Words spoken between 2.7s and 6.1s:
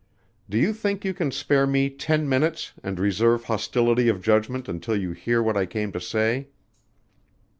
and reserve hostility of judgment until you hear what I came to